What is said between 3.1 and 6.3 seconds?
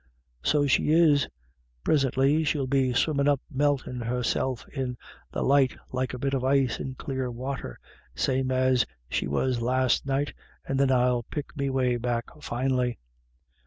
up meltin' herself in the light like a